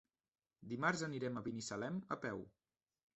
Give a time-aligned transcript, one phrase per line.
[0.71, 2.41] Dimarts anirem a Binissalem a peu.